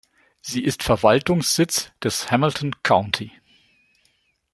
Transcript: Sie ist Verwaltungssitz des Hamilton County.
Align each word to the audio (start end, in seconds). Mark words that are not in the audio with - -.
Sie 0.41 0.63
ist 0.63 0.81
Verwaltungssitz 0.81 1.91
des 2.03 2.31
Hamilton 2.31 2.71
County. 2.81 3.31